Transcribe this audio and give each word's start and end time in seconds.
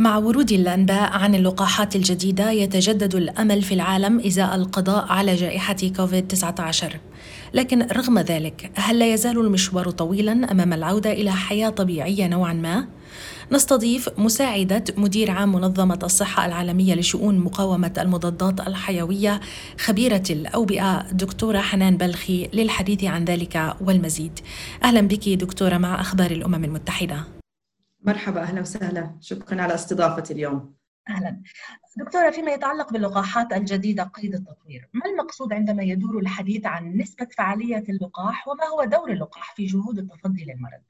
مع 0.00 0.16
ورود 0.16 0.52
الأنباء 0.52 1.12
عن 1.12 1.34
اللقاحات 1.34 1.96
الجديدة 1.96 2.50
يتجدد 2.50 3.14
الأمل 3.14 3.62
في 3.62 3.74
العالم 3.74 4.20
إزاء 4.20 4.54
القضاء 4.54 5.06
على 5.08 5.34
جائحة 5.34 5.76
كوفيد-19 5.96 6.84
لكن 7.54 7.82
رغم 7.82 8.18
ذلك 8.18 8.70
هل 8.74 8.98
لا 8.98 9.14
يزال 9.14 9.38
المشوار 9.38 9.90
طويلا 9.90 10.32
أمام 10.32 10.72
العودة 10.72 11.12
إلى 11.12 11.32
حياة 11.32 11.68
طبيعية 11.68 12.26
نوعا 12.26 12.52
ما؟ 12.52 12.88
نستضيف 13.52 14.08
مساعدة 14.18 14.84
مدير 14.96 15.30
عام 15.30 15.52
منظمة 15.52 15.98
الصحة 16.02 16.46
العالمية 16.46 16.94
لشؤون 16.94 17.38
مقاومة 17.38 17.92
المضادات 17.98 18.60
الحيوية 18.60 19.40
خبيرة 19.78 20.24
الأوبئة 20.30 21.12
دكتورة 21.12 21.58
حنان 21.58 21.96
بلخي 21.96 22.48
للحديث 22.52 23.04
عن 23.04 23.24
ذلك 23.24 23.76
والمزيد. 23.80 24.38
أهلا 24.84 25.00
بك 25.00 25.28
دكتورة 25.28 25.78
مع 25.78 26.00
أخبار 26.00 26.30
الأمم 26.30 26.64
المتحدة. 26.64 27.39
مرحبا 28.02 28.40
أهلا 28.40 28.60
وسهلا. 28.60 29.16
شكرا 29.20 29.62
على 29.62 29.74
استضافتي 29.74 30.32
اليوم. 30.32 30.74
أهلا. 31.08 31.42
دكتورة 31.96 32.30
فيما 32.30 32.52
يتعلق 32.52 32.92
باللقاحات 32.92 33.52
الجديدة 33.52 34.02
قيد 34.02 34.34
التطوير 34.34 34.88
ما 34.92 35.06
المقصود 35.06 35.52
عندما 35.52 35.82
يدور 35.82 36.18
الحديث 36.18 36.66
عن 36.66 36.96
نسبة 36.96 37.28
فعالية 37.38 37.84
اللقاح 37.88 38.48
وما 38.48 38.64
هو 38.64 38.84
دور 38.84 39.12
اللقاح 39.12 39.54
في 39.54 39.66
جهود 39.66 39.98
التصدي 39.98 40.44
للمرض 40.44 40.80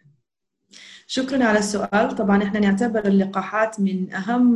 شكرا 1.07 1.45
على 1.45 1.59
السؤال. 1.59 2.15
طبعا 2.15 2.43
إحنا 2.43 2.61
نعتبر 2.61 3.05
اللقاحات 3.07 3.81
من 3.81 4.15
أهم 4.15 4.53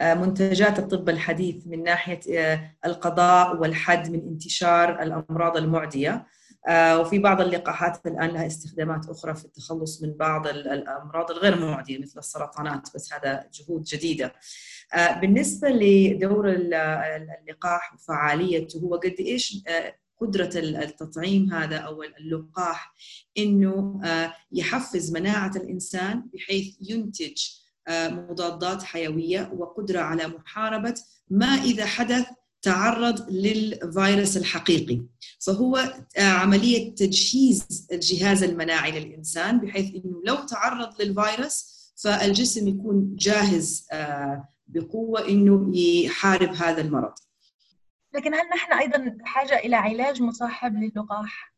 منتجات 0.00 0.78
الطب 0.78 1.08
الحديث 1.08 1.66
من 1.66 1.82
ناحية 1.82 2.20
القضاء 2.84 3.56
والحد 3.56 4.10
من 4.10 4.18
انتشار 4.18 5.02
الأمراض 5.02 5.56
المعدية. 5.56 6.10
آه، 6.10 6.26
وفي 6.70 7.18
بعض 7.18 7.40
اللقاحات 7.40 8.06
الآن 8.06 8.30
لها 8.30 8.46
استخدامات 8.46 9.08
أخرى 9.08 9.34
في 9.34 9.44
التخلص 9.44 10.02
من 10.02 10.12
بعض 10.12 10.46
الأمراض 10.46 11.30
الغير 11.30 11.58
معدية 11.58 11.98
مثل 11.98 12.18
السرطانات 12.18 12.88
بس 12.94 13.12
هذا 13.12 13.48
جهود 13.54 13.82
جديدة. 13.82 14.32
آه، 14.94 15.20
بالنسبة 15.20 15.68
لدور 15.68 16.48
اللقاح 16.50 17.94
وفعاليته 17.94 18.78
هو 18.78 18.96
قد 18.96 19.14
إيش 19.20 19.62
آه، 19.68 19.94
قدرة 20.20 20.50
التطعيم 20.54 21.52
هذا 21.52 21.76
أو 21.76 22.02
اللقاح 22.02 22.94
إنه 23.38 24.00
يحفز 24.52 25.12
مناعة 25.12 25.52
الإنسان 25.56 26.24
بحيث 26.34 26.76
ينتج 26.80 27.36
مضادات 27.88 28.82
حيوية 28.82 29.52
وقدرة 29.56 30.00
على 30.00 30.26
محاربة 30.26 30.94
ما 31.30 31.46
إذا 31.46 31.86
حدث 31.86 32.26
تعرض 32.66 33.30
للفيروس 33.30 34.36
الحقيقي 34.36 35.02
فهو 35.38 35.94
عملية 36.18 36.94
تجهيز 36.94 37.88
الجهاز 37.92 38.42
المناعي 38.42 39.00
للإنسان 39.00 39.58
بحيث 39.58 39.94
أنه 39.94 40.22
لو 40.24 40.34
تعرض 40.34 41.02
للفيروس 41.02 41.76
فالجسم 41.96 42.68
يكون 42.68 43.16
جاهز 43.16 43.86
آه، 43.92 44.48
بقوة 44.66 45.28
أنه 45.28 45.76
يحارب 45.76 46.54
هذا 46.54 46.80
المرض 46.80 47.12
لكن 48.14 48.34
هل 48.34 48.48
نحن 48.54 48.72
أيضا 48.72 48.98
بحاجة 48.98 49.58
إلى 49.58 49.76
علاج 49.76 50.22
مصاحب 50.22 50.76
للقاح؟ 50.76 51.54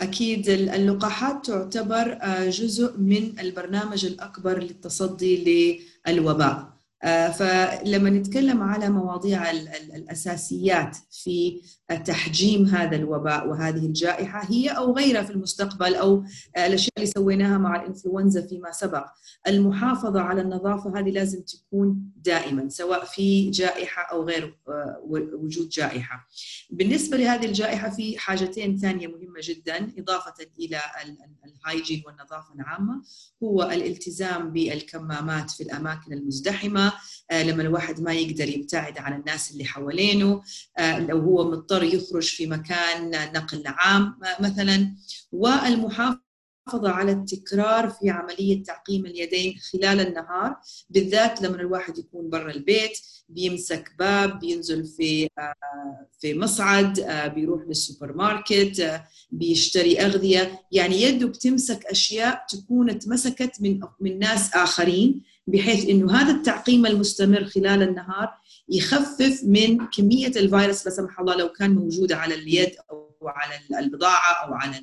أكيد 0.00 0.48
اللقاحات 0.48 1.46
تعتبر 1.46 2.18
آه، 2.22 2.50
جزء 2.50 2.98
من 2.98 3.40
البرنامج 3.40 4.06
الأكبر 4.06 4.58
للتصدي 4.58 5.80
للوباء 6.06 6.75
فلما 7.04 8.10
نتكلم 8.10 8.62
على 8.62 8.88
مواضيع 8.88 9.50
الأساسيات 9.50 10.96
في 11.10 11.60
تحجيم 12.04 12.66
هذا 12.66 12.96
الوباء 12.96 13.48
وهذه 13.48 13.86
الجائحة 13.86 14.44
هي 14.50 14.68
أو 14.68 14.96
غيرها 14.96 15.22
في 15.22 15.30
المستقبل 15.30 15.94
أو 15.94 16.24
الأشياء 16.56 16.92
اللي 16.96 17.06
سويناها 17.06 17.58
مع 17.58 17.76
الإنفلونزا 17.82 18.46
فيما 18.46 18.72
سبق 18.72 19.06
المحافظة 19.48 20.20
على 20.20 20.40
النظافة 20.40 20.98
هذه 20.98 21.10
لازم 21.10 21.42
تكون 21.42 22.12
دائما 22.16 22.68
سواء 22.68 23.04
في 23.04 23.50
جائحة 23.50 24.02
أو 24.02 24.24
غير 24.24 24.58
آه، 24.68 25.00
وجود 25.42 25.68
جائحة. 25.68 26.28
بالنسبة 26.70 27.16
لهذه 27.16 27.46
الجائحة 27.46 27.90
في 27.90 28.18
حاجتين 28.18 28.78
ثانية 28.78 29.06
مهمة 29.06 29.40
جدا 29.42 29.92
إضافة 29.98 30.34
إلى 30.58 30.80
ال 31.46 31.53
hygiene 31.53 32.02
والنظافة 32.06 32.54
العامة 32.54 33.02
هو 33.42 33.62
الالتزام 33.62 34.52
بالكمامات 34.52 35.50
في 35.50 35.62
الأماكن 35.62 36.12
المزدحمة 36.12 36.85
آه، 37.30 37.42
لما 37.42 37.62
الواحد 37.62 38.00
ما 38.00 38.12
يقدر 38.12 38.48
يبتعد 38.48 38.98
عن 38.98 39.20
الناس 39.20 39.52
اللي 39.52 39.64
حوالينه 39.64 40.42
آه، 40.78 40.98
لو 40.98 41.18
هو 41.18 41.50
مضطر 41.50 41.82
يخرج 41.82 42.24
في 42.28 42.46
مكان 42.46 43.10
نقل 43.10 43.62
عام 43.66 44.18
مثلا. 44.40 44.94
والمحافظة 45.32 46.20
على 46.74 47.12
التكرار 47.12 47.90
في 47.90 48.10
عملية 48.10 48.62
تعقيم 48.64 49.06
اليدين 49.06 49.56
خلال 49.72 50.00
النهار 50.00 50.56
بالذات 50.90 51.42
لما 51.42 51.56
الواحد 51.56 51.98
يكون 51.98 52.30
برا 52.30 52.50
البيت 52.50 52.98
بيمسك 53.28 53.92
باب 53.98 54.38
بينزل 54.40 54.84
في 54.84 55.28
آه، 55.38 55.54
في 56.20 56.38
مصعد 56.38 57.00
آه، 57.00 57.26
بيروح 57.26 57.62
للسوبر 57.68 58.12
ماركت 58.12 58.80
آه، 58.80 59.04
بيشتري 59.30 60.00
أغذية. 60.00 60.60
يعني 60.72 61.02
يده 61.02 61.26
بتمسك 61.26 61.86
أشياء 61.86 62.46
تكون 62.48 62.90
اتمسكت 62.90 63.60
من 63.60 63.80
من 64.00 64.18
ناس 64.18 64.54
آخرين. 64.54 65.22
بحيث 65.46 65.88
إنه 65.88 66.12
هذا 66.12 66.32
التعقيم 66.32 66.86
المستمر 66.86 67.44
خلال 67.44 67.82
النهار 67.82 68.30
يخفف 68.68 69.40
من 69.44 69.86
كمية 69.86 70.26
الفيروس 70.26 70.86
لا 70.86 70.92
سمح 70.92 71.20
الله 71.20 71.36
لو 71.36 71.48
كان 71.48 71.74
موجودة 71.74 72.16
على 72.16 72.34
اليد 72.34 72.70
أو 72.90 73.06
على 73.28 73.84
البضاعة 73.84 74.32
أو 74.46 74.54
على 74.54 74.82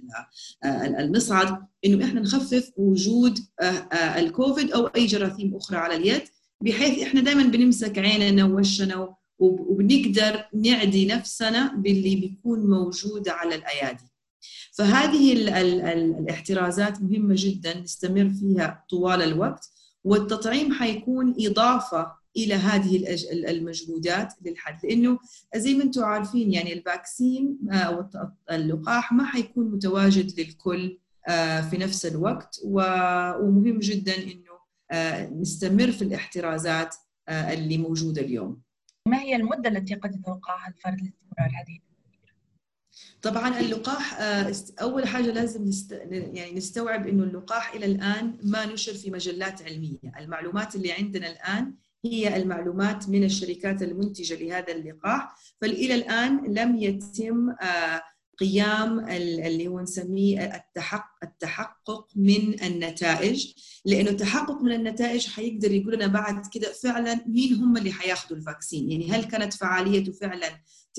المصعد 0.99 1.57
إنه 1.85 2.05
إحنا 2.05 2.21
نخفف 2.21 2.71
وجود 2.77 3.39
آه، 3.59 3.63
آه، 3.63 4.19
الكوفيد 4.19 4.71
أو 4.71 4.87
أي 4.87 5.05
جراثيم 5.05 5.55
أخرى 5.55 5.77
على 5.77 5.95
اليد 5.95 6.21
بحيث 6.61 7.03
إحنا 7.03 7.21
دائما 7.21 7.43
بنمسك 7.43 7.97
عيننا 7.97 8.45
ووشنا 8.45 9.15
وبنقدر 9.39 10.45
نعدي 10.53 11.05
نفسنا 11.05 11.73
باللي 11.75 12.15
بيكون 12.15 12.59
موجود 12.69 13.29
على 13.29 13.55
الأيادي. 13.55 14.03
فهذه 14.71 15.33
ال 15.33 15.49
ال 15.49 15.81
ال 15.81 16.17
الاحترازات 16.19 17.01
مهمة 17.01 17.35
جدا 17.37 17.79
نستمر 17.79 18.29
فيها 18.29 18.85
طوال 18.89 19.21
الوقت 19.21 19.72
والتطعيم 20.03 20.73
حيكون 20.73 21.35
إضافة 21.39 22.11
إلى 22.37 22.53
هذه 22.53 23.15
المجهودات 23.33 24.33
للحد. 24.45 24.85
لأنه 24.85 25.19
زي 25.55 25.73
ما 25.73 25.83
أنتم 25.83 26.03
عارفين 26.03 26.53
يعني 26.53 26.73
الفاكسين 26.73 27.59
آه، 27.71 27.75
أو 27.75 28.09
اللقاح 28.51 29.13
ما 29.13 29.25
حيكون 29.25 29.71
متواجد 29.71 30.39
للكل 30.39 30.99
آه، 31.27 31.61
في 31.61 31.77
نفس 31.77 32.05
الوقت. 32.05 32.59
ومهم 32.63 33.79
جدا 33.79 34.15
إنه 34.15 34.53
آه، 34.91 35.29
نستمر 35.29 35.91
في 35.91 36.01
الاحترازات 36.01 36.95
اللي 37.29 37.77
موجودة 37.77 38.21
اليوم. 38.21 38.61
ما 39.07 39.21
هي 39.21 39.35
المدة 39.35 39.69
التي 39.69 39.95
قد 39.95 40.15
يتوقعها 40.15 40.67
الفرد 40.67 41.01
لاستمرار 41.01 41.49
هذه 41.49 41.79
طبعا 43.21 43.59
اللقاح 43.59 44.17
أول 44.81 45.07
حاجة 45.07 45.31
لازم 45.31 45.63
نست... 45.63 45.91
يعني 46.11 46.51
نستوعب 46.51 47.07
إنه 47.07 47.23
اللقاح 47.23 47.73
إلى 47.73 47.85
الآن 47.85 48.37
ما 48.43 48.65
نشر 48.65 48.93
في 48.93 49.11
مجلات 49.11 49.61
علمية، 49.61 49.99
المعلومات 50.19 50.75
اللي 50.75 50.91
عندنا 50.91 51.31
الآن 51.31 51.73
هي 52.05 52.37
المعلومات 52.37 53.09
من 53.09 53.23
الشركات 53.23 53.81
المنتجة 53.81 54.35
لهذا 54.35 54.73
اللقاح 54.73 55.35
فإلى 55.61 55.95
الآن 55.95 56.53
لم 56.53 56.75
يتم 56.75 57.49
آه، 57.49 58.01
قيام 58.37 59.09
اللي 59.09 59.67
هو 59.67 59.79
نسميه 59.79 60.55
التحقق 60.55 61.23
التحقق 61.23 62.07
من 62.15 62.63
النتائج. 62.63 63.53
لأنه 63.85 64.09
التحقق 64.09 64.61
من 64.61 64.71
النتائج 64.71 65.27
حيقدر 65.27 65.71
يقول 65.71 65.93
لنا 65.93 66.07
بعد 66.07 66.47
كده 66.53 66.73
فعلا 66.83 67.23
مين 67.27 67.53
هم 67.53 67.77
اللي 67.77 67.91
حياخذوا 67.91 68.37
الفاكسين. 68.37 68.91
يعني 68.91 69.11
هل 69.11 69.23
كانت 69.23 69.53
فعاليته 69.53 70.11
فعلا 70.11 70.49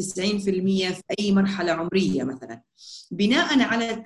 90% 0.01 0.93
في 0.93 1.03
أي 1.21 1.33
مرحلة 1.33 1.73
عمرية 1.73 2.23
مثلا. 2.25 2.63
بناء 3.11 3.61
على 3.61 4.05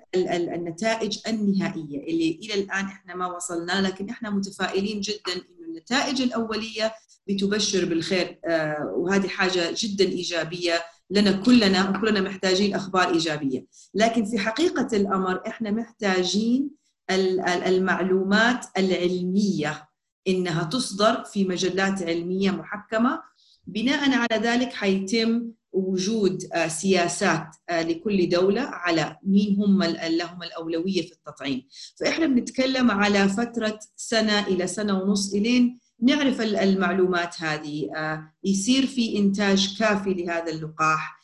النتائج 0.54 1.18
النهائية 1.28 1.98
اللي 2.10 2.40
إلى 2.42 2.54
الآن 2.54 2.84
إحنا 2.84 3.14
ما 3.14 3.26
وصلنا 3.36 3.82
لكن 3.82 4.10
إحنا 4.10 4.30
متفائلين 4.30 5.00
جدا 5.00 5.42
النتائج 5.68 6.22
الأولية 6.22 6.92
بتبشر 7.28 7.84
بالخير. 7.84 8.38
آه، 8.44 8.92
وهذه 8.96 9.28
حاجة 9.28 9.74
جدا 9.76 10.04
إيجابية. 10.04 10.82
لنا 11.10 11.32
كلنا 11.32 11.90
وكلنا 11.90 12.20
محتاجين 12.20 12.74
أخبار 12.74 13.08
إيجابية. 13.08 13.66
لكن 13.94 14.24
في 14.24 14.38
حقيقة 14.38 14.96
الأمر 14.96 15.42
إحنا 15.46 15.70
محتاجين 15.70 16.70
المعلومات 17.10 18.66
العلمية 18.78 19.88
إنها 20.28 20.64
تصدر 20.64 21.24
في 21.24 21.44
مجلات 21.44 22.02
علمية 22.02 22.50
محكمة. 22.50 23.22
بناء 23.66 24.10
على 24.10 24.42
ذلك 24.42 24.72
حيتم 24.72 25.50
وجود 25.72 26.44
آه، 26.52 26.68
سياسات 26.68 27.46
آه، 27.68 27.82
لكل 27.82 28.28
دولة 28.28 28.60
على 28.60 29.16
مين 29.22 29.56
هم 29.58 29.82
لهم 29.82 30.42
الأولوية 30.42 31.02
في 31.02 31.12
التطعيم. 31.12 31.66
فإحنا 32.00 32.26
بنتكلم 32.26 32.90
على 32.90 33.28
فترة 33.28 33.78
سنة 33.96 34.46
إلى 34.46 34.66
سنة 34.66 35.02
ونص 35.02 35.34
إلين 35.34 35.78
نعرف 36.02 36.40
المعلومات 36.40 37.42
هذه. 37.42 37.90
آه، 37.96 38.32
يصير 38.44 38.86
في 38.86 39.18
إنتاج 39.18 39.78
كافي 39.78 40.14
لهذا 40.14 40.52
اللقاح. 40.52 41.20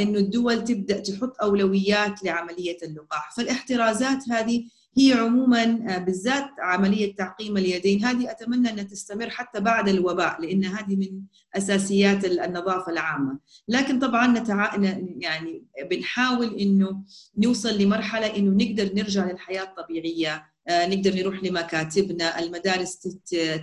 إنه 0.00 0.18
الدول 0.18 0.64
تبدأ 0.64 0.98
تحط 0.98 1.36
أولويات 1.42 2.24
لعملية 2.24 2.76
اللقاح. 2.82 3.34
فالاحترازات 3.36 4.28
هذه 4.30 4.64
هي 4.98 5.12
عموما 5.12 5.64
بالذات 5.98 6.50
عملية 6.58 7.16
تعقيم 7.16 7.56
اليدين. 7.56 8.04
هذه 8.04 8.30
أتمنى 8.30 8.70
انها 8.70 8.84
تستمر 8.84 9.30
حتى 9.30 9.60
بعد 9.60 9.88
الوباء 9.88 10.40
لأن 10.40 10.64
هذه 10.64 10.96
من 10.96 11.20
أساسيات 11.56 12.24
النظافة 12.24 12.92
العامة. 12.92 13.38
لكن 13.68 13.98
طبعا 13.98 14.26
نتع... 14.38 14.76
يعني 15.18 15.64
بنحاول 15.90 16.54
إنه 16.54 17.04
نوصل 17.38 17.78
لمرحلة 17.78 18.36
إنه 18.36 18.64
نقدر 18.64 18.94
نرجع 18.94 19.30
للحياة 19.30 19.62
الطبيعية. 19.62 20.55
نقدر 20.70 21.14
نروح 21.14 21.42
لمكاتبنا. 21.44 22.38
المدارس 22.38 22.98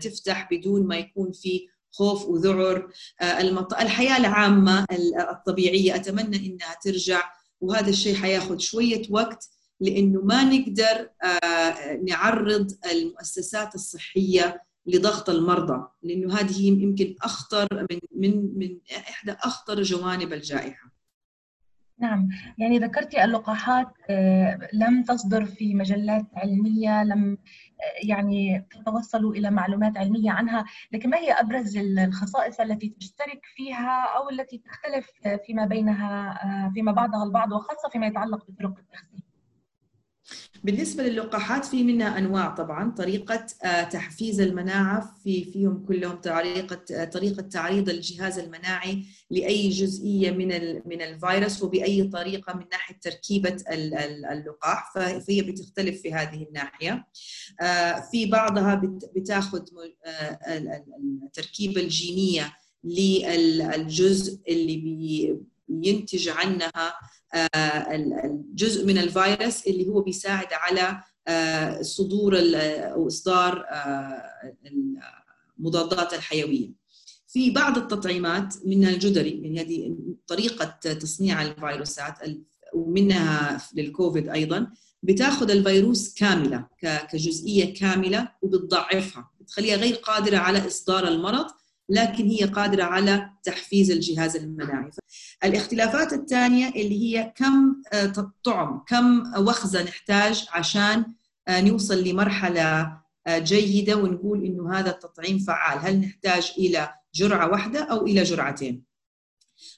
تفتح 0.02 0.48
بدون 0.52 0.88
ما 0.88 0.98
يكون 0.98 1.32
في 1.32 1.68
خوف 1.92 2.26
وذعر. 2.26 2.90
الحياة 3.82 4.18
العامة 4.18 4.86
الطبيعية. 5.32 5.96
أتمنى 5.96 6.38
إنها 6.38 6.76
ترجع 6.84 7.32
وهذا 7.62 7.90
الشيء 7.90 8.16
حياخذ 8.16 8.58
شوية 8.58 9.02
وقت 9.10 9.50
لأنه 9.80 10.22
ما 10.22 10.44
نقدر 10.44 11.10
نعرض 12.08 12.72
المؤسسات 12.92 13.76
الصحية 13.76 14.62
لضغط 14.86 15.30
المرضى 15.30 15.88
لأنه 16.04 16.40
هذه 16.40 16.68
يمكن 16.68 17.16
أخطر 17.22 17.68
من 17.92 18.00
من 18.16 18.58
من 18.58 18.78
إحدى 18.98 19.32
أخطر 19.32 19.82
جوانب 19.82 20.34
الجائحة. 20.34 20.93
نعم. 22.00 22.30
يعني 22.58 22.80
ذكرتي 22.80 23.24
اللقاحات 23.24 23.88
لم 24.74 25.04
تصدر 25.04 25.46
في 25.46 25.76
مجلات 25.76 26.26
علمية 26.36 27.04
لم 27.04 27.38
يعني 28.04 28.66
تتوصلوا 28.72 29.34
إلى 29.34 29.52
معلومات 29.52 29.98
علمية 29.98 30.32
عنها 30.32 30.66
لكن 30.92 31.10
ما 31.10 31.18
هي 31.18 31.32
أبرز 31.32 31.78
الخصائص 31.78 32.60
التي 32.60 32.90
تشترك 32.90 33.42
فيها 33.56 34.18
أو 34.18 34.30
التي 34.30 34.58
تختلف 34.58 35.12
فيما 35.46 35.66
بينها 35.66 36.40
فيما 36.74 36.92
بعضها 36.92 37.24
البعض 37.24 37.52
وخاصة 37.52 37.90
فيما 37.90 38.08
يتعلق 38.08 38.52
بطرق 38.52 38.78
التخزين؟ 38.80 39.23
بالنسبة 40.64 41.04
للقاحات 41.04 41.66
في 41.66 41.84
منها 41.84 42.18
أنواع 42.18 42.50
طبعا 42.50 42.92
طريقة 42.92 43.46
تحفيز 43.92 44.42
المناعة 44.42 45.16
في 45.24 45.44
فيهم 45.44 45.86
كلهم 45.88 46.16
طريقة 46.16 47.06
طريقة 47.06 47.42
تعريض 47.42 47.90
الجهاز 47.90 48.40
المناعي 48.40 49.04
لأي 49.30 49.70
جزئية 49.70 50.32
من 50.32 50.48
من 50.86 51.02
الفيروس 51.02 51.64
وبأي 51.64 52.04
طريقة 52.04 52.54
من 52.58 52.66
ناحية 52.72 53.00
تركيبة 53.02 53.58
اللقاح 54.32 54.92
فهي 54.96 55.42
بتختلف 55.42 56.02
في 56.02 56.14
هذه 56.14 56.44
الناحية. 56.50 57.06
في 58.12 58.26
بعضها 58.26 58.82
بتاخذ 59.16 59.62
التركيبة 61.24 61.82
الجينية 61.82 62.54
للجزء 62.84 64.40
اللي 64.48 65.38
بينتج 65.68 66.30
عنها 66.30 66.94
الجزء 68.26 68.86
من 68.86 68.98
الفيروس 68.98 69.68
اللي 69.68 69.88
هو 69.88 70.02
بيساعد 70.02 70.48
على 70.52 71.04
صدور 71.84 72.38
أو 72.38 73.08
إصدار 73.08 73.66
المضادات 75.60 76.14
الحيوية. 76.14 76.84
في 77.28 77.50
بعض 77.52 77.78
التطعيمات 77.78 78.56
منها 78.66 78.90
الجدري 78.90 79.42
يعني 79.42 79.62
هذه 79.62 79.96
طريقة 80.28 80.66
تصنيع 80.94 81.42
الفيروسات 81.42 82.14
ومنها 82.74 83.62
للكوفيد 83.74 84.30
أيضا 84.30 84.68
بتأخذ 85.04 85.52
الفيروس 85.52 86.14
كاملة 86.14 86.68
كجزئية 86.82 87.74
كاملة 87.74 88.30
وبتضعفها 88.42 89.32
بتخليها 89.42 89.76
غير 89.76 89.96
قادرة 89.96 90.38
على 90.38 90.68
إصدار 90.68 91.08
المرض 91.08 91.46
لكن 91.94 92.28
هي 92.28 92.44
قادرة 92.44 92.84
على 92.84 93.30
تحفيز 93.44 93.92
الجهاز 93.92 94.36
المناعي 94.36 94.90
الاختلافات 95.44 96.14
الثانية 96.14 96.70
اللي 96.70 97.04
هي 97.04 97.34
كم 97.36 97.82
طعم 98.44 98.84
كم 98.88 99.24
وخزة 99.38 99.84
نحتاج 99.84 100.46
عشان 100.52 101.06
نوصل 101.50 102.04
لمرحلة 102.04 102.98
جيدة 103.30 103.96
ونقول 103.96 104.46
إنه 104.46 104.74
هذا 104.80 104.90
التطعيم 104.90 105.40
فعال. 105.40 105.80
هل 105.80 106.00
نحتاج 106.00 106.54
إلى 106.58 106.90
جرعة 107.16 107.52
واحدة 107.52 107.84
أو 107.84 108.06
إلى 108.06 108.24
جرعتين؟ 108.24 108.84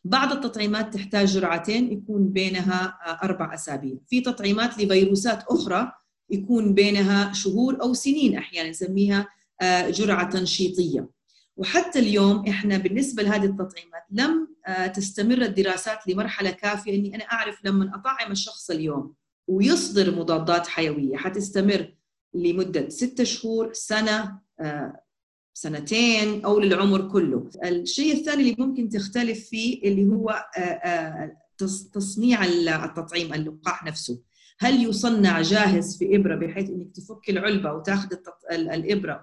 بعض 0.04 0.32
التطعيمات 0.32 0.94
تحتاج 0.94 1.28
جرعتين 1.28 1.92
يكون 1.92 2.30
بينها 2.30 2.98
أربع 3.24 3.54
أسابيع. 3.54 3.96
في 4.08 4.22
تطعيمات 4.22 4.78
لفيروسات 4.78 5.44
أخرى 5.50 5.92
يكون 6.30 6.74
بينها 6.74 7.34
شهور 7.34 7.82
أو 7.82 7.94
سنين 7.94 8.38
أحيانا 8.38 8.70
نسميها 8.70 9.28
جرعة 9.90 10.30
تنشيطية. 10.30 11.15
وحتى 11.58 12.00
اليوم 12.00 12.48
إحنا 12.48 12.78
بالنسبة 12.78 13.24
لهذه 13.24 13.46
التطعيمات 13.46 14.04
لم 14.12 14.48
تستمر 14.94 15.42
الدراسات 15.42 16.08
لمرحلة 16.08 16.50
كافية 16.52 16.96
إني 17.00 17.16
أنا 17.16 17.24
أعرف 17.24 17.66
لما 17.66 17.92
أطعم 17.96 18.32
الشخص 18.32 18.70
اليوم 18.72 19.14
ويصدر 19.48 20.16
مضادات 20.16 20.68
حيوية 20.68 21.18
حتستمر 21.18 21.94
لمدة 22.34 22.90
ستة 22.90 23.24
شهور 23.24 23.74
سنة 23.74 24.40
سنتين 25.54 26.46
أو 26.46 26.60
للعمر 26.60 27.08
كله. 27.12 27.50
الشيء 27.66 28.14
الثاني 28.14 28.42
اللي 28.42 28.56
ممكن 28.60 28.90
تختلف 28.90 29.50
فيه 29.50 29.84
اللي 29.84 30.06
هو 30.06 30.46
تصنيع 31.94 32.46
التطعيم 32.46 33.34
اللقاح 33.34 33.84
نفسه. 33.84 34.20
هل 34.60 34.84
يصنع 34.84 35.42
جاهز 35.42 35.98
في 35.98 36.16
إبرة 36.16 36.36
بحيث 36.36 36.70
إنك 36.70 36.96
تفك 36.96 37.30
العلبة 37.30 37.74
وتاخذ 37.74 38.08
الإبرة 38.52 39.22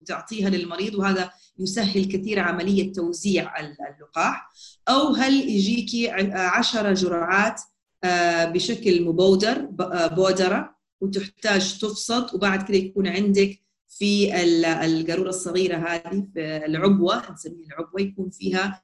وتعطيها 0.00 0.50
للمريض 0.50 0.94
وهذا 0.94 1.30
يسهل 1.58 2.04
كثير 2.04 2.38
عملية 2.40 2.92
توزيع 2.92 3.60
اللقاح؟ 3.60 4.52
أو 4.88 5.14
هل 5.14 5.32
يجيكي 5.50 6.10
10 6.10 6.92
جرعات 6.92 7.60
بشكل 8.52 9.04
مبودر 9.04 9.68
بودرة 10.16 10.76
وتحتاج 11.00 11.78
تفصد 11.78 12.34
وبعد 12.34 12.62
كده 12.68 12.76
يكون 12.76 13.06
عندك 13.06 13.60
في 13.88 14.42
القارورة 14.84 15.28
الصغيرة 15.28 15.76
هذه 15.76 16.26
في 16.34 16.66
العبوة 16.66 17.32
نسميها 17.32 17.66
العبوة 17.66 18.00
يكون 18.00 18.30
فيها 18.30 18.82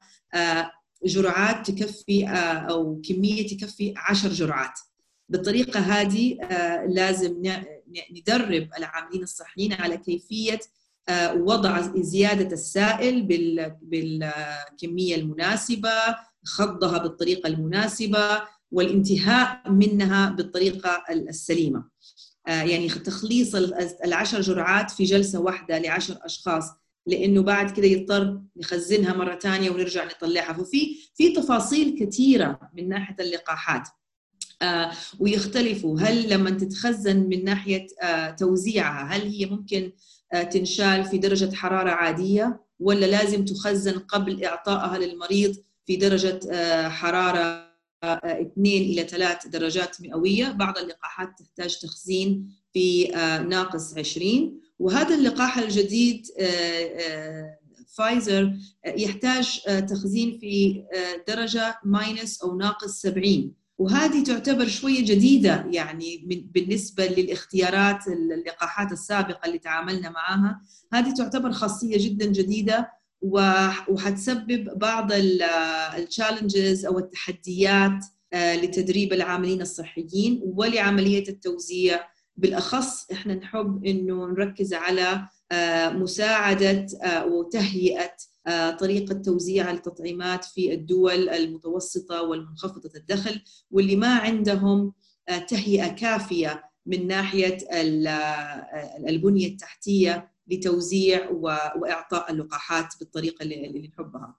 جرعات 1.04 1.70
تكفي 1.70 2.26
أو 2.70 3.02
كمية 3.08 3.46
تكفي 3.46 3.94
10 3.96 4.28
جرعات. 4.28 4.78
بالطريقة 5.30 5.80
هذه 5.80 6.38
لازم 6.86 7.42
ندرب 8.12 8.68
العاملين 8.78 9.22
الصحيين 9.22 9.72
على 9.72 9.96
كيفية 9.96 10.60
وضع 11.34 11.80
زيادة 11.96 12.52
السائل 12.52 13.22
بالكمية 13.82 15.16
المناسبة 15.16 15.90
خضها 16.44 16.98
بالطريقة 16.98 17.46
المناسبة 17.46 18.42
والانتهاء 18.70 19.70
منها 19.70 20.30
بالطريقة 20.30 21.04
السليمة. 21.10 21.84
يعني 22.46 22.88
تخليص 22.88 23.54
العشر 24.04 24.40
جرعات 24.40 24.90
في 24.90 25.04
جلسة 25.04 25.40
واحدة 25.40 25.78
لعشر 25.78 26.18
أشخاص 26.22 26.64
لأنه 27.06 27.42
بعد 27.42 27.70
كده 27.70 27.86
يضطر 27.86 28.40
نخزنها 28.56 29.12
مرة 29.12 29.38
ثانية 29.38 29.70
ونرجع 29.70 30.04
نطلعها. 30.04 30.52
ففي 30.52 30.96
في 31.14 31.32
تفاصيل 31.32 31.98
كثيرة 32.00 32.70
من 32.74 32.88
ناحية 32.88 33.16
اللقاحات. 33.20 33.88
آه 33.88 33.99
ويختلفوا. 35.18 36.00
هل 36.00 36.30
لما 36.30 36.50
تتخزن 36.50 37.16
من 37.28 37.44
ناحية 37.44 37.86
آه 38.02 38.30
توزيعها 38.30 39.16
هل 39.16 39.20
هي 39.28 39.46
ممكن 39.46 39.92
آه 40.32 40.42
تنشال 40.42 41.04
في 41.04 41.18
درجة 41.18 41.54
حرارة 41.54 41.90
عادية 41.90 42.60
ولا 42.80 43.06
لازم 43.06 43.44
تخزن 43.44 43.98
قبل 43.98 44.44
إعطائها 44.44 44.98
للمريض 44.98 45.56
في 45.86 45.96
درجة 45.96 46.40
حرارة 46.88 47.70
2 48.04 48.50
إلى 48.66 49.02
3 49.08 49.50
درجات 49.50 50.00
مئوية؟ 50.00 50.48
بعض 50.50 50.78
اللقاحات 50.78 51.28
تحتاج 51.38 51.78
تخزين 51.78 52.48
في 52.72 53.06
ناقص 53.48 53.98
20 53.98 54.60
وهذا 54.78 55.14
اللقاح 55.14 55.58
الجديد 55.58 56.26
فايزر 57.96 58.52
يحتاج 58.86 59.60
تخزين 59.88 60.38
في 60.38 60.84
درجة 61.28 61.78
minus 61.84 62.42
أو 62.42 62.56
ناقص 62.56 63.00
70 63.00 63.52
وهذه 63.80 64.24
تعتبر 64.24 64.66
شوية 64.66 65.04
جديدة 65.04 65.66
يعني 65.70 66.26
بالنسبة 66.54 67.06
للاختيارات 67.06 68.08
اللقاحات 68.08 68.92
السابقة 68.92 69.46
اللي 69.46 69.58
تعاملنا 69.58 70.10
معها 70.10 70.60
هذه 70.92 71.14
تعتبر 71.14 71.52
خاصية 71.52 72.08
جدا 72.08 72.26
جديدة 72.26 72.90
وحتسبب 73.88 74.78
بعض 74.78 75.12
التشالنجز 75.98 76.86
أو 76.86 76.98
التحديات 76.98 78.04
لتدريب 78.34 79.12
العاملين 79.12 79.60
الصحيين 79.62 80.40
ولعملية 80.44 81.28
التوزيع. 81.28 82.00
بالأخص 82.36 83.10
إحنا 83.12 83.34
نحب 83.34 83.84
إنه 83.84 84.26
نركز 84.26 84.74
على 84.74 85.28
مساعدة 85.94 86.86
وتهيئة 87.26 88.12
طريقة 88.80 89.14
توزيع 89.14 89.70
التطعيمات 89.70 90.44
في 90.44 90.74
الدول 90.74 91.28
المتوسطة 91.28 92.22
والمنخفضة 92.22 92.90
الدخل 92.96 93.40
واللي 93.70 93.96
ما 93.96 94.14
عندهم 94.18 94.92
تهيئة 95.48 95.88
كافية 95.88 96.70
من 96.86 97.06
ناحية 97.06 97.58
البنية 99.08 99.46
التحتية 99.46 100.30
لتوزيع 100.46 101.30
وإعطاء 101.76 102.32
اللقاحات 102.32 102.94
بالطريقة 103.00 103.42
اللي 103.42 103.88
نحبها 103.88 104.36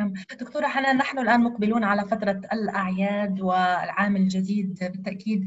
نعم. 0.00 0.12
دكتورة 0.40 0.66
حنان 0.66 0.96
نحن 0.96 1.18
الآن 1.18 1.40
مقبلون 1.40 1.84
على 1.84 2.08
فترة 2.08 2.40
الأعياد 2.52 3.40
والعام 3.40 4.16
الجديد 4.16 4.78
بالتأكيد 4.80 5.46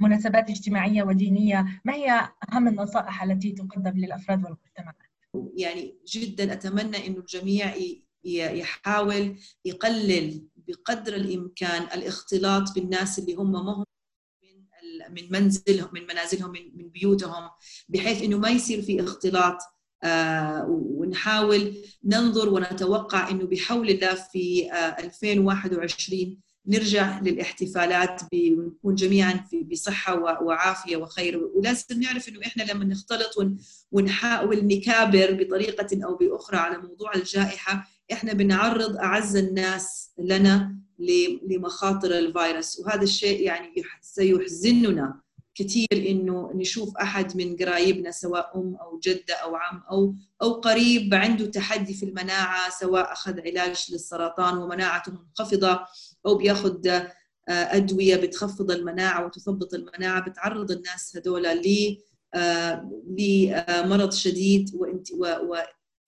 مناسبات 0.00 0.50
اجتماعية 0.50 1.02
ودينية 1.02 1.66
ما 1.84 1.94
هي 1.94 2.28
أهم 2.52 2.68
النصائح 2.68 3.22
التي 3.22 3.52
تقدم 3.52 3.98
للأفراد 3.98 4.44
والمجتمعات؟ 4.44 5.07
يعني 5.56 5.98
جدا 6.08 6.52
أتمنى 6.52 7.06
أنه 7.06 7.18
الجميع 7.18 7.74
يحاول 8.24 9.38
يقلل 9.64 10.46
بقدر 10.56 11.14
الإمكان 11.16 11.82
الاختلاط 11.82 12.74
بالناس 12.74 13.18
اللي 13.18 13.34
هم 13.34 13.52
ما 13.52 13.58
هم 13.58 13.84
من 15.10 15.32
منزلهم 15.32 15.90
من 15.92 16.02
منازلهم 16.02 16.52
من 16.74 16.88
بيوتهم 16.88 17.50
بحيث 17.88 18.22
إنه 18.22 18.38
ما 18.38 18.50
يصير 18.50 18.82
في 18.82 19.00
اختلاط 19.00 19.58
آه، 20.04 20.66
ونحاول 20.68 21.74
ننظر 22.04 22.48
ونتوقع 22.48 23.30
إنه 23.30 23.44
بحول 23.46 23.90
الله 23.90 24.14
في 24.14 24.70
2021 24.98 26.20
آه، 26.20 26.47
نرجع 26.68 27.20
للاحتفالات 27.20 28.22
ونكون 28.34 28.94
جميعا 28.94 29.44
بصحة 29.72 30.42
وعافية 30.42 30.96
وخير. 30.96 31.44
ولازم 31.54 32.00
نعرف 32.00 32.28
إنه 32.28 32.40
إحنا 32.46 32.62
لما 32.62 32.84
نختلط 32.84 33.34
ونحاول 33.92 34.66
نكابر 34.66 35.32
بطريقة 35.32 36.04
أو 36.04 36.16
بأخرى 36.16 36.56
على 36.56 36.78
موضوع 36.78 37.14
الجائحة 37.14 37.88
إحنا 38.12 38.32
بنعرض 38.32 38.96
أعز 38.96 39.36
الناس 39.36 40.10
لنا 40.18 40.76
لمخاطر 41.48 42.18
الفيروس. 42.18 42.78
وهذا 42.78 43.02
الشيء 43.02 43.40
يعني 43.40 43.74
سيحزننا 44.00 45.20
كثير 45.54 45.88
إنه 45.92 46.52
نشوف 46.54 46.96
أحد 46.96 47.36
من 47.36 47.56
قرايبنا 47.56 48.10
سواء 48.10 48.52
أم 48.56 48.76
أو 48.76 49.00
جدة 49.02 49.34
أو 49.34 49.56
عم 49.56 49.82
أو 49.90 50.14
أو 50.42 50.52
قريب 50.52 51.14
عنده 51.14 51.46
تحدي 51.46 51.94
في 51.94 52.04
المناعة 52.04 52.70
سواء 52.70 53.12
أخذ 53.12 53.40
علاج 53.40 53.86
للسرطان 53.92 54.58
ومناعته 54.58 55.12
منخفضة. 55.12 55.80
أو 56.26 56.34
بياخذ 56.34 56.88
آه، 56.88 57.10
أدوية 57.48 58.16
بتخفض 58.16 58.70
المناعة 58.70 59.26
وتثبط 59.26 59.74
المناعة 59.74 60.30
بتعرض 60.30 60.70
الناس 60.70 61.16
هذول 61.16 61.42
ل 61.42 61.96
آه، 62.34 62.90
لمرض 63.18 64.12
شديد 64.12 64.70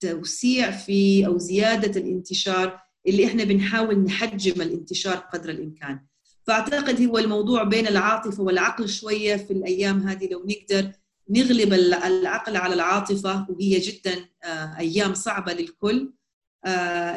وتوسيع 0.03 0.71
في 0.71 1.25
أو 1.25 1.37
زيادة 1.37 2.01
الانتشار 2.01 2.79
اللي 3.07 3.25
إحنا 3.25 3.43
بنحاول 3.43 3.99
نحجم 3.99 4.61
الانتشار 4.61 5.15
قدر 5.15 5.49
الإمكان. 5.49 5.99
فأعتقد 6.47 7.01
هو 7.01 7.17
الموضوع 7.17 7.63
بين 7.63 7.87
العاطفة 7.87 8.43
والعقل 8.43 8.89
شوية 8.89 9.35
في 9.35 9.53
الأيام 9.53 10.07
هذه 10.07 10.29
لو 10.31 10.45
نقدر 10.45 10.91
نغلب 11.29 11.73
العقل 11.73 12.55
على 12.55 12.73
العاطفة 12.73 13.47
وهي 13.49 13.79
جدا 13.79 14.25
آه، 14.43 14.75
أيام 14.79 15.13
صعبة 15.13 15.53
للكل 15.53 15.97
آه، 16.03 16.20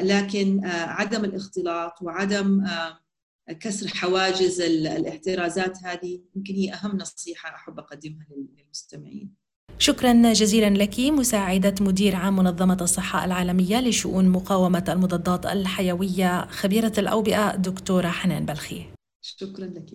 لكن 0.02 0.64
آه، 0.64 0.86
عدم 0.86 1.24
الاختلاط 1.24 2.02
وعدم 2.02 2.64
كسر 3.60 3.88
حواجز 3.88 4.60
الاحترازات 4.60 5.78
هذه 5.84 6.20
يمكن 6.36 6.54
هي 6.54 6.72
أهم 6.72 6.96
نصيحة 6.96 7.54
أحب 7.54 7.78
أقدمها 7.78 8.26
للمستمعين. 8.36 9.34
شكرا 9.78 10.32
جزيلا 10.32 10.70
لك 10.70 11.00
مساعدة 11.00 11.74
مدير 11.80 12.16
عام 12.16 12.36
منظمة 12.36 12.78
الصحة 12.80 13.24
العالمية 13.24 13.80
لشؤون 13.80 14.28
مقاومة 14.28 14.84
المضادات 14.88 15.46
الحيوية 15.46 16.46
خبيرة 16.46 16.92
الأوبئة 16.98 17.56
دكتورة 17.56 18.08
حنان 18.08 18.46
بلخي 18.46 18.86
شكرا 19.22 19.64
لك 19.64 19.90